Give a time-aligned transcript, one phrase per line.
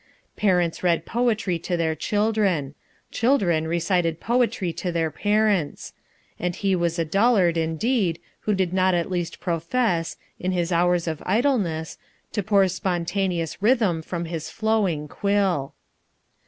[0.35, 2.73] Parents read poetry to their children.
[3.11, 5.93] Children recited poetry to their parents.
[6.39, 11.07] And he was a dullard, indeed, who did not at least profess, in his hours
[11.07, 11.99] of idleness,
[12.31, 15.75] to pour spontaneous rhythm from his flowing quill.